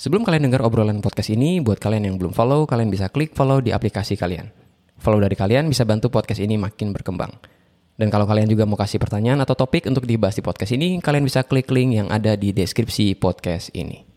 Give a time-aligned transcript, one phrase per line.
[0.00, 3.60] Sebelum kalian dengar obrolan podcast ini, buat kalian yang belum follow, kalian bisa klik follow
[3.60, 4.48] di aplikasi kalian.
[4.96, 7.28] Follow dari kalian bisa bantu podcast ini makin berkembang.
[8.00, 11.28] Dan kalau kalian juga mau kasih pertanyaan atau topik untuk dibahas di podcast ini, kalian
[11.28, 14.09] bisa klik link yang ada di deskripsi podcast ini.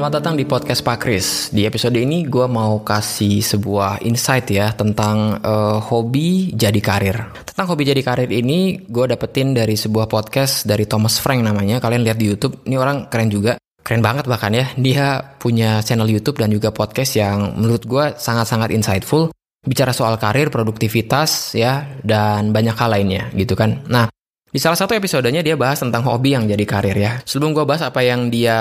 [0.00, 1.52] Selamat datang di podcast Pak Kris.
[1.52, 7.20] Di episode ini gue mau kasih sebuah insight ya tentang eh, hobi jadi karir.
[7.44, 11.84] Tentang hobi jadi karir ini gue dapetin dari sebuah podcast dari Thomas Frank namanya.
[11.84, 13.60] Kalian lihat di YouTube, ini orang keren juga.
[13.60, 14.72] Keren banget bahkan ya.
[14.72, 19.28] Dia punya channel YouTube dan juga podcast yang menurut gue sangat-sangat insightful.
[19.60, 23.84] Bicara soal karir, produktivitas ya, dan banyak hal lainnya gitu kan.
[23.84, 24.08] Nah,
[24.50, 27.22] di salah satu episodenya dia bahas tentang hobi yang jadi karir ya.
[27.22, 28.58] Sebelum gue bahas apa yang dia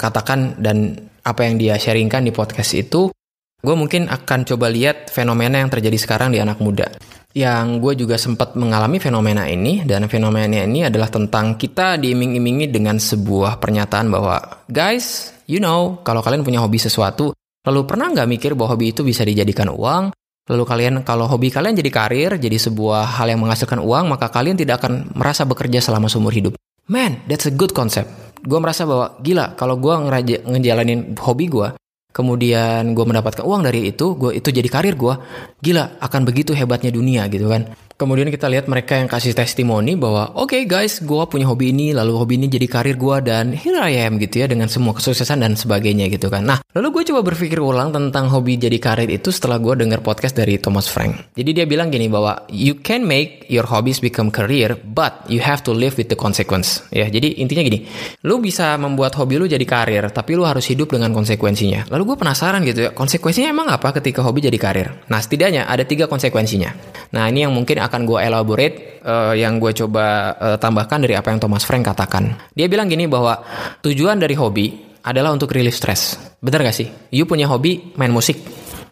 [0.00, 3.12] katakan dan apa yang dia sharingkan di podcast itu,
[3.60, 6.88] gue mungkin akan coba lihat fenomena yang terjadi sekarang di anak muda.
[7.36, 12.96] Yang gue juga sempat mengalami fenomena ini, dan fenomena ini adalah tentang kita diiming-imingi dengan
[12.96, 17.36] sebuah pernyataan bahwa, guys, you know, kalau kalian punya hobi sesuatu,
[17.68, 20.16] lalu pernah nggak mikir bahwa hobi itu bisa dijadikan uang,
[20.46, 24.54] Lalu kalian kalau hobi kalian jadi karir, jadi sebuah hal yang menghasilkan uang, maka kalian
[24.54, 26.54] tidak akan merasa bekerja selama seumur hidup.
[26.86, 28.06] Man, that's a good concept.
[28.46, 29.90] Gue merasa bahwa gila kalau gue
[30.46, 31.74] ngejalanin hobi gue,
[32.14, 35.14] kemudian gue mendapatkan uang dari itu, gue itu jadi karir gue,
[35.66, 37.66] gila akan begitu hebatnya dunia gitu kan.
[37.96, 41.96] Kemudian kita lihat mereka yang kasih testimoni bahwa oke okay guys, gue punya hobi ini,
[41.96, 45.40] lalu hobi ini jadi karir gue dan here I am gitu ya dengan semua kesuksesan
[45.40, 46.44] dan sebagainya gitu kan.
[46.44, 50.36] Nah, lalu gue coba berpikir ulang tentang hobi jadi karir itu setelah gue dengar podcast
[50.36, 51.32] dari Thomas Frank.
[51.40, 55.64] Jadi dia bilang gini bahwa you can make your hobbies become career, but you have
[55.64, 56.84] to live with the consequence.
[56.92, 57.88] Ya, jadi intinya gini,
[58.28, 61.88] lu bisa membuat hobi lu jadi karir, tapi lu harus hidup dengan konsekuensinya.
[61.88, 64.88] Lalu gue penasaran gitu ya, konsekuensinya emang apa ketika hobi jadi karir?
[65.08, 66.76] Nah, setidaknya ada tiga konsekuensinya.
[67.16, 71.30] Nah, ini yang mungkin akan gue elaborate uh, yang gue coba uh, tambahkan dari apa
[71.30, 72.34] yang Thomas Frank katakan.
[72.52, 73.40] Dia bilang gini bahwa
[73.80, 76.18] tujuan dari hobi adalah untuk relief stress.
[76.42, 76.90] Bener gak sih?
[77.14, 78.42] You punya hobi main musik,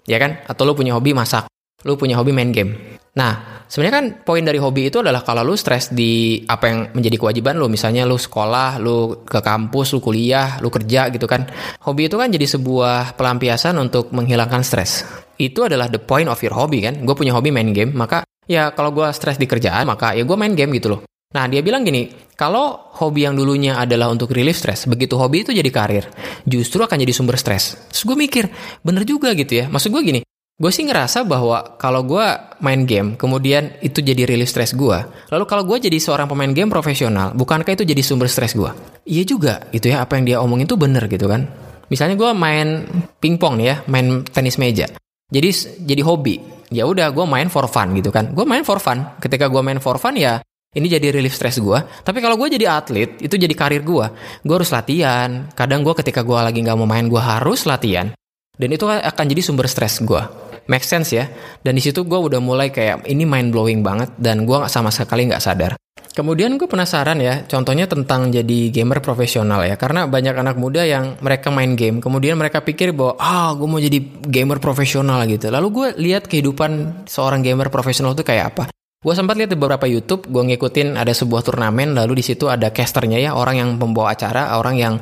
[0.07, 0.47] ya kan?
[0.47, 1.51] Atau lu punya hobi masak,
[1.83, 2.95] lu punya hobi main game.
[3.15, 7.15] Nah, sebenarnya kan poin dari hobi itu adalah kalau lu stres di apa yang menjadi
[7.19, 11.47] kewajiban lu, misalnya lu sekolah, lu ke kampus, lu kuliah, lu kerja gitu kan.
[11.87, 15.07] Hobi itu kan jadi sebuah pelampiasan untuk menghilangkan stres.
[15.39, 17.07] Itu adalah the point of your hobby kan.
[17.07, 20.37] Gue punya hobi main game, maka ya kalau gue stres di kerjaan maka ya gue
[20.37, 21.01] main game gitu loh.
[21.35, 22.07] Nah dia bilang gini,
[22.39, 26.07] kalau hobi yang dulunya adalah untuk relief stres, begitu hobi itu jadi karir,
[26.47, 27.75] justru akan jadi sumber stres.
[27.91, 28.45] Terus gue mikir,
[28.87, 29.67] bener juga gitu ya.
[29.67, 30.21] Maksud gue gini,
[30.55, 32.23] gue sih ngerasa bahwa kalau gue
[32.63, 34.95] main game, kemudian itu jadi relief stres gue.
[35.35, 38.71] Lalu kalau gue jadi seorang pemain game profesional, bukankah itu jadi sumber stres gue?
[39.03, 40.07] Iya juga, gitu ya.
[40.07, 41.51] Apa yang dia omongin itu bener gitu kan.
[41.91, 42.87] Misalnya gue main
[43.19, 44.87] pingpong nih ya, main tenis meja.
[45.35, 45.51] Jadi
[45.83, 46.54] jadi hobi.
[46.73, 48.33] Ya udah gue main for fun gitu kan.
[48.33, 49.05] Gue main for fun.
[49.21, 50.41] Ketika gue main for fun ya
[50.75, 51.79] ini jadi relief stress gue.
[52.03, 54.07] Tapi kalau gue jadi atlet, itu jadi karir gue.
[54.43, 55.47] Gue harus latihan.
[55.55, 58.11] Kadang gue ketika gue lagi nggak mau main, gue harus latihan.
[58.55, 60.23] Dan itu akan jadi sumber stres gue.
[60.71, 61.29] Make sense ya.
[61.61, 65.29] Dan di situ gue udah mulai kayak ini mind blowing banget dan gue sama sekali
[65.29, 65.73] nggak sadar.
[66.15, 71.19] Kemudian gue penasaran ya, contohnya tentang jadi gamer profesional ya, karena banyak anak muda yang
[71.19, 75.51] mereka main game, kemudian mereka pikir bahwa ah gue mau jadi gamer profesional gitu.
[75.51, 78.65] Lalu gue lihat kehidupan seorang gamer profesional itu kayak apa.
[79.03, 82.71] Gue sempat lihat di beberapa YouTube, gue ngikutin ada sebuah turnamen, lalu di situ ada
[82.71, 84.95] casternya ya, orang yang membawa acara, orang yang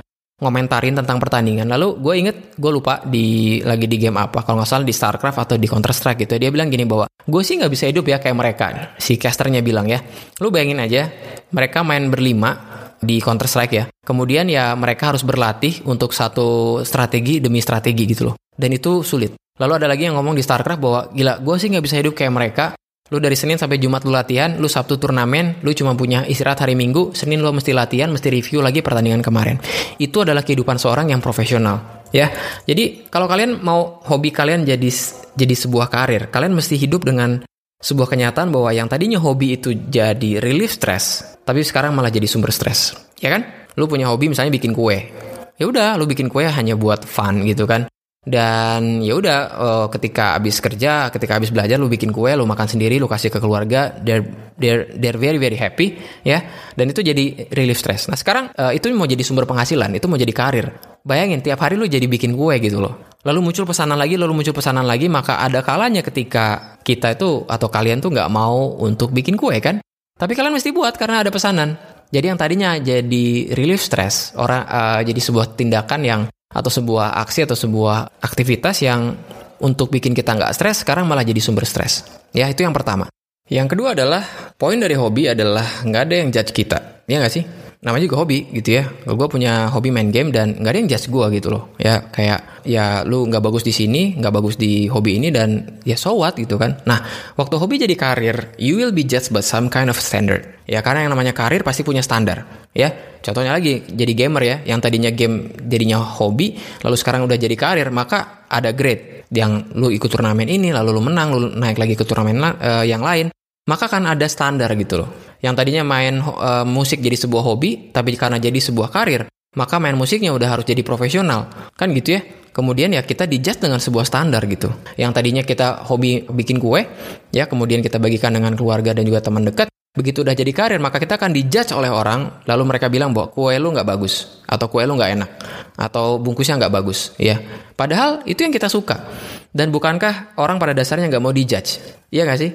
[0.42, 1.70] ngomentarin tentang pertandingan.
[1.70, 5.38] Lalu gue inget, gue lupa di lagi di game apa, kalau nggak salah di Starcraft
[5.38, 6.34] atau di Counter Strike gitu.
[6.36, 8.66] Dia bilang gini bahwa gue sih nggak bisa hidup ya kayak mereka.
[8.98, 10.02] Si casternya bilang ya,
[10.42, 11.06] lu bayangin aja,
[11.54, 12.58] mereka main berlima
[12.98, 13.84] di Counter Strike ya.
[14.02, 18.36] Kemudian ya mereka harus berlatih untuk satu strategi demi strategi gitu loh.
[18.50, 19.38] Dan itu sulit.
[19.62, 22.32] Lalu ada lagi yang ngomong di StarCraft bahwa gila, gue sih nggak bisa hidup kayak
[22.34, 22.64] mereka.
[23.12, 26.72] Lu dari Senin sampai Jumat lu latihan, lu Sabtu turnamen, lu cuma punya istirahat hari
[26.72, 29.60] Minggu, Senin lu mesti latihan, mesti review lagi pertandingan kemarin.
[30.00, 32.32] Itu adalah kehidupan seorang yang profesional, ya.
[32.64, 34.88] Jadi kalau kalian mau hobi kalian jadi
[35.36, 37.44] jadi sebuah karir, kalian mesti hidup dengan
[37.84, 42.48] sebuah kenyataan bahwa yang tadinya hobi itu jadi relief stress, tapi sekarang malah jadi sumber
[42.48, 43.44] stres, ya kan?
[43.76, 45.12] Lu punya hobi misalnya bikin kue,
[45.60, 47.91] ya udah lu bikin kue hanya buat fun gitu kan
[48.22, 52.70] dan ya udah uh, ketika habis kerja ketika habis belajar lu bikin kue lu makan
[52.70, 54.22] sendiri lu kasih ke keluarga they're
[54.62, 56.38] they're they're very very happy ya.
[56.78, 58.06] Dan itu jadi relief stress.
[58.06, 60.70] Nah sekarang uh, itu mau jadi sumber penghasilan itu mau jadi karir.
[61.02, 63.10] Bayangin tiap hari lu jadi bikin kue gitu loh.
[63.26, 67.66] Lalu muncul pesanan lagi lalu muncul pesanan lagi maka ada kalanya ketika kita itu atau
[67.66, 69.82] kalian tuh nggak mau untuk bikin kue kan?
[70.14, 71.74] Tapi kalian mesti buat karena ada pesanan.
[72.12, 76.20] Jadi yang tadinya jadi relief stress orang uh, jadi sebuah tindakan yang
[76.52, 79.16] atau sebuah aksi atau sebuah aktivitas yang
[79.62, 82.04] untuk bikin kita nggak stres, sekarang malah jadi sumber stres.
[82.34, 83.08] Ya, itu yang pertama.
[83.46, 84.22] Yang kedua adalah,
[84.56, 87.04] poin dari hobi adalah nggak ada yang judge kita.
[87.06, 87.44] Ya nggak sih?
[87.82, 88.86] Namanya juga hobi gitu ya.
[89.04, 91.74] Gue punya hobi main game dan nggak ada yang judge gue gitu loh.
[91.82, 95.98] Ya kayak ya lu nggak bagus di sini, nggak bagus di hobi ini dan ya
[95.98, 96.78] so what gitu kan.
[96.86, 97.02] Nah
[97.34, 100.46] waktu hobi jadi karir, you will be judged by some kind of standard.
[100.70, 102.46] Ya karena yang namanya karir pasti punya standar.
[102.70, 106.54] Ya contohnya lagi jadi gamer ya, yang tadinya game jadinya hobi,
[106.86, 111.02] lalu sekarang udah jadi karir, maka ada grade yang lu ikut turnamen ini, lalu lu
[111.02, 113.32] menang, lu naik lagi ke turnamen uh, yang lain,
[113.68, 115.10] maka kan ada standar gitu loh
[115.42, 119.26] yang tadinya main uh, musik jadi sebuah hobi, tapi karena jadi sebuah karir,
[119.58, 121.50] maka main musiknya udah harus jadi profesional.
[121.74, 122.22] Kan gitu ya?
[122.54, 124.70] Kemudian ya kita dijudge dengan sebuah standar gitu.
[124.94, 126.86] Yang tadinya kita hobi bikin kue,
[127.34, 129.66] ya kemudian kita bagikan dengan keluarga dan juga teman dekat.
[129.92, 133.58] Begitu udah jadi karir, maka kita akan dijudge oleh orang, lalu mereka bilang bahwa kue
[133.58, 135.30] lu nggak bagus, atau kue lu nggak enak,
[135.76, 137.36] atau bungkusnya nggak bagus, ya.
[137.76, 139.04] Padahal itu yang kita suka.
[139.52, 141.78] Dan bukankah orang pada dasarnya nggak mau dijudge?
[142.08, 142.50] Iya nggak sih?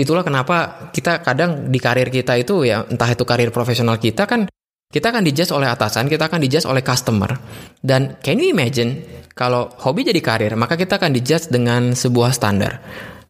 [0.00, 4.48] Itulah kenapa kita kadang di karir kita itu ya entah itu karir profesional kita kan
[4.88, 7.36] kita akan dijudge oleh atasan, kita akan dijudge oleh customer.
[7.76, 9.04] Dan can you imagine
[9.36, 12.80] kalau hobi jadi karir, maka kita akan dijudge dengan sebuah standar.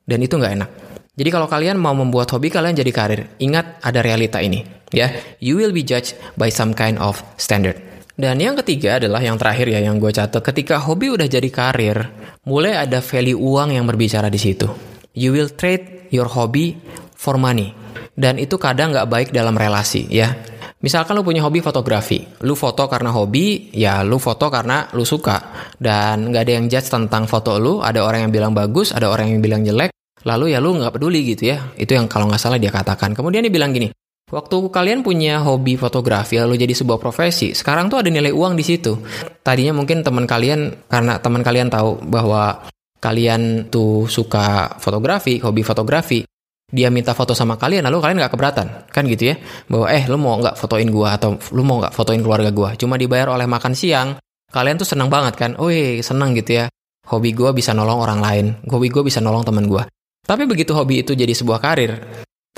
[0.06, 0.70] Dan itu nggak enak.
[1.18, 4.62] Jadi kalau kalian mau membuat hobi kalian jadi karir, ingat ada realita ini,
[4.94, 5.10] ya.
[5.42, 7.74] You will be judged by some kind of standard.
[8.18, 12.10] Dan yang ketiga adalah yang terakhir ya yang gue catat, ketika hobi udah jadi karir,
[12.42, 14.66] mulai ada value uang yang berbicara di situ.
[15.14, 16.74] You will trade your hobby
[17.14, 17.70] for money.
[18.18, 20.34] Dan itu kadang nggak baik dalam relasi ya.
[20.82, 25.70] Misalkan lu punya hobi fotografi, lu foto karena hobi, ya lu foto karena lu suka.
[25.78, 29.30] Dan nggak ada yang judge tentang foto lu, ada orang yang bilang bagus, ada orang
[29.30, 29.94] yang bilang jelek,
[30.26, 31.70] Lalu ya lu nggak peduli gitu ya.
[31.78, 33.14] Itu yang kalau nggak salah dia katakan.
[33.14, 33.94] Kemudian dia bilang gini,
[34.28, 38.64] waktu kalian punya hobi fotografi lalu jadi sebuah profesi, sekarang tuh ada nilai uang di
[38.64, 38.96] situ.
[39.40, 42.68] Tadinya mungkin teman kalian karena teman kalian tahu bahwa
[43.00, 46.20] kalian tuh suka fotografi, hobi fotografi,
[46.68, 48.66] dia minta foto sama kalian lalu kalian nggak keberatan.
[48.92, 49.40] Kan gitu ya?
[49.70, 52.76] Bahwa eh lu mau nggak fotoin gua atau lu mau nggak fotoin keluarga gua?
[52.76, 55.72] Cuma dibayar oleh makan siang kalian tuh senang banget kan, oh
[56.04, 56.66] senang gitu ya.
[57.08, 59.88] Hobi gua bisa nolong orang lain hobi gua bisa nolong teman gua.
[60.28, 61.96] Tapi begitu hobi itu jadi sebuah karir,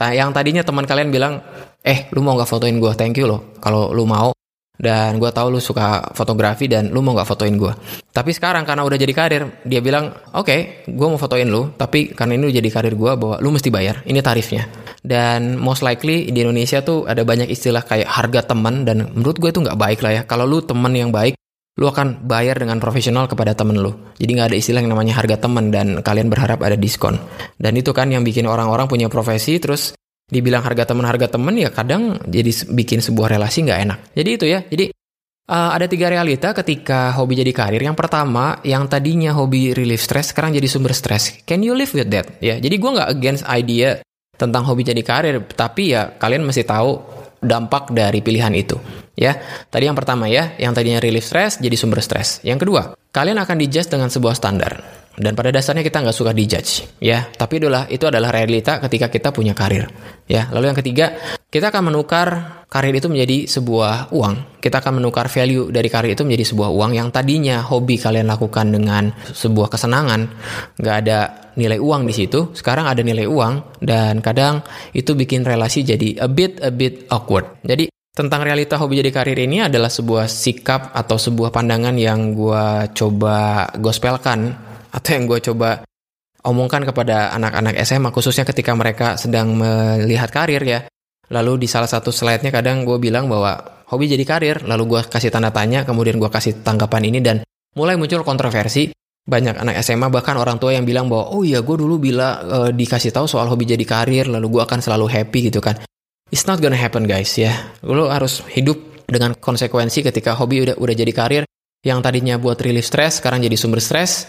[0.08, 1.44] yang tadinya teman kalian bilang,
[1.84, 4.32] eh lu mau nggak fotoin gue, thank you loh, kalau lu mau.
[4.80, 7.68] Dan gue tahu lu suka fotografi dan lu mau nggak fotoin gue.
[8.16, 12.16] Tapi sekarang karena udah jadi karir, dia bilang, oke, okay, gue mau fotoin lu, tapi
[12.16, 14.72] karena ini udah jadi karir gue, bahwa lu mesti bayar, ini tarifnya.
[15.04, 19.52] Dan most likely di Indonesia tuh ada banyak istilah kayak harga teman dan menurut gue
[19.52, 20.22] itu nggak baik lah ya.
[20.24, 21.36] Kalau lu teman yang baik,
[21.80, 23.96] lu akan bayar dengan profesional kepada temen lu.
[24.20, 27.16] Jadi nggak ada istilah yang namanya harga temen dan kalian berharap ada diskon.
[27.56, 29.96] Dan itu kan yang bikin orang-orang punya profesi terus
[30.28, 33.98] dibilang harga temen harga temen ya kadang jadi bikin sebuah relasi nggak enak.
[34.12, 34.60] Jadi itu ya.
[34.60, 34.84] Jadi
[35.48, 37.80] uh, ada tiga realita ketika hobi jadi karir.
[37.80, 41.42] Yang pertama, yang tadinya hobi relief stress sekarang jadi sumber stress.
[41.48, 42.38] Can you live with that?
[42.44, 44.04] Ya, jadi gue nggak against idea
[44.36, 46.96] tentang hobi jadi karir, tapi ya kalian mesti tahu
[47.40, 48.76] dampak dari pilihan itu.
[49.18, 49.36] Ya,
[49.68, 52.40] tadi yang pertama ya, yang tadinya relief stress jadi sumber stres.
[52.46, 55.00] Yang kedua, kalian akan dijudge dengan sebuah standar.
[55.20, 57.28] Dan pada dasarnya kita nggak suka dijudge, ya.
[57.28, 59.90] Tapi itulah itu adalah realita ketika kita punya karir,
[60.24, 60.48] ya.
[60.48, 61.06] Lalu yang ketiga,
[61.50, 62.26] kita akan menukar
[62.70, 64.62] karir itu menjadi sebuah uang.
[64.62, 68.72] Kita akan menukar value dari karir itu menjadi sebuah uang yang tadinya hobi kalian lakukan
[68.72, 70.20] dengan sebuah kesenangan,
[70.78, 71.18] nggak ada
[71.58, 74.64] nilai uang di situ, sekarang ada nilai uang dan kadang
[74.96, 77.60] itu bikin relasi jadi a bit a bit awkward.
[77.66, 82.90] Jadi tentang realita hobi jadi karir ini adalah sebuah sikap atau sebuah pandangan yang gue
[82.92, 84.50] coba gospelkan
[84.90, 85.86] atau yang gue coba
[86.44, 90.80] omongkan kepada anak-anak SMA khususnya ketika mereka sedang melihat karir ya.
[91.30, 93.54] Lalu di salah satu slide-nya kadang gue bilang bahwa
[93.86, 97.46] hobi jadi karir, lalu gue kasih tanda tanya, kemudian gue kasih tanggapan ini dan
[97.78, 98.90] mulai muncul kontroversi
[99.30, 102.70] banyak anak SMA bahkan orang tua yang bilang bahwa oh iya gue dulu bila uh,
[102.74, 105.78] dikasih tahu soal hobi jadi karir lalu gue akan selalu happy gitu kan
[106.30, 107.52] it's not gonna happen guys ya.
[107.84, 111.44] Lo harus hidup dengan konsekuensi ketika hobi udah udah jadi karir.
[111.80, 114.28] Yang tadinya buat relief stress sekarang jadi sumber stres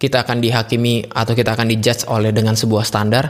[0.00, 3.24] kita akan dihakimi atau kita akan dijudge oleh dengan sebuah standar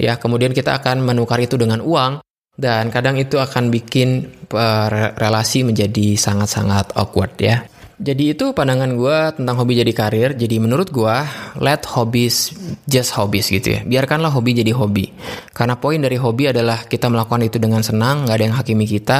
[0.00, 0.16] ya.
[0.16, 2.24] Kemudian kita akan menukar itu dengan uang
[2.56, 7.64] dan kadang itu akan bikin uh, relasi menjadi sangat-sangat awkward ya
[8.00, 10.30] jadi itu pandangan gue tentang hobi jadi karir.
[10.32, 11.16] Jadi menurut gue,
[11.60, 12.56] let hobbies
[12.88, 13.80] just hobbies gitu ya.
[13.84, 15.12] Biarkanlah hobi jadi hobi.
[15.52, 19.18] Karena poin dari hobi adalah kita melakukan itu dengan senang, nggak ada yang hakimi kita,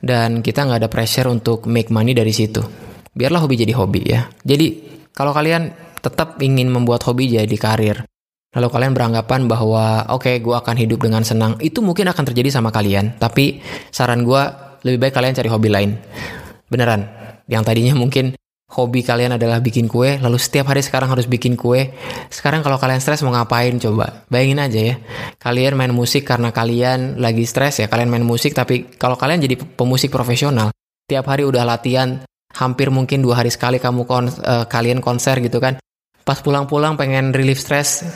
[0.00, 2.64] dan kita nggak ada pressure untuk make money dari situ.
[3.12, 4.24] Biarlah hobi jadi hobi ya.
[4.40, 4.80] Jadi
[5.12, 5.68] kalau kalian
[6.00, 8.00] tetap ingin membuat hobi jadi karir,
[8.56, 12.48] lalu kalian beranggapan bahwa oke okay, gue akan hidup dengan senang, itu mungkin akan terjadi
[12.48, 13.20] sama kalian.
[13.20, 13.60] Tapi
[13.92, 14.42] saran gue
[14.88, 15.90] lebih baik kalian cari hobi lain.
[16.72, 18.36] Beneran, yang tadinya mungkin
[18.72, 21.92] hobi kalian adalah bikin kue, lalu setiap hari sekarang harus bikin kue.
[22.32, 24.24] Sekarang kalau kalian stres mau ngapain coba?
[24.32, 24.96] Bayangin aja ya.
[25.36, 29.60] Kalian main musik karena kalian lagi stres ya, kalian main musik tapi kalau kalian jadi
[29.60, 30.72] pemusik profesional,
[31.04, 32.24] tiap hari udah latihan,
[32.56, 35.76] hampir mungkin dua hari sekali kamu kon uh, kalian konser gitu kan.
[36.22, 38.06] Pas pulang-pulang pengen relief stres,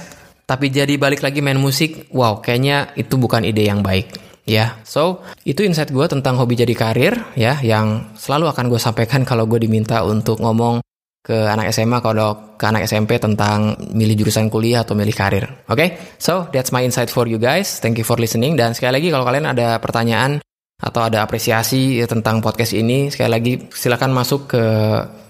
[0.46, 4.25] tapi jadi balik lagi main musik, wow, kayaknya itu bukan ide yang baik.
[4.46, 9.26] Ya, so itu insight gue tentang hobi jadi karir ya, yang selalu akan gue sampaikan
[9.26, 10.78] kalau gue diminta untuk ngomong
[11.26, 15.66] ke anak SMA kalau ke anak SMP tentang milih jurusan kuliah atau milih karir.
[15.66, 15.98] Oke, okay?
[16.22, 17.82] so that's my insight for you guys.
[17.82, 20.38] Thank you for listening dan sekali lagi kalau kalian ada pertanyaan
[20.78, 24.62] atau ada apresiasi tentang podcast ini, sekali lagi silakan masuk ke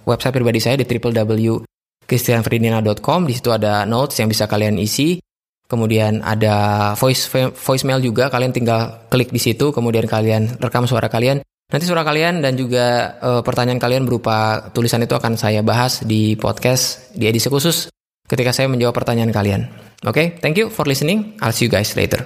[0.04, 3.20] website pribadi saya di www.christianferdinand.com.
[3.25, 5.25] Di situ ada notes yang bisa kalian isi
[5.66, 11.42] Kemudian ada voice voicemail juga, kalian tinggal klik di situ, kemudian kalian rekam suara kalian.
[11.66, 16.38] Nanti suara kalian dan juga uh, pertanyaan kalian berupa tulisan itu akan saya bahas di
[16.38, 17.90] podcast di edisi khusus
[18.30, 19.66] ketika saya menjawab pertanyaan kalian.
[20.06, 20.26] Oke, okay?
[20.38, 21.35] thank you for listening.
[21.42, 22.23] I'll see you guys later.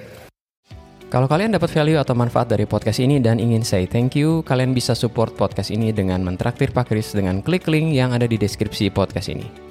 [1.09, 4.77] Kalau kalian dapat value atau manfaat dari podcast ini dan ingin say thank you, kalian
[4.77, 8.93] bisa support podcast ini dengan mentraktir Pak Kris dengan klik link yang ada di deskripsi
[8.93, 9.70] podcast ini.